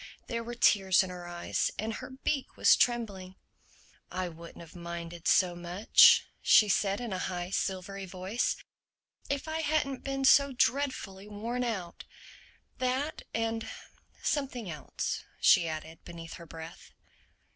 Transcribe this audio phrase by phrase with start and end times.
[0.25, 3.35] There were tears in her eyes and her beak was trembling.
[4.09, 8.55] "I wouldn't have minded so much," she said in a high silvery voice,
[9.29, 13.69] "if I hadn't been so dreadfully worn out—That and
[14.23, 16.93] something else," she added beneath her breath.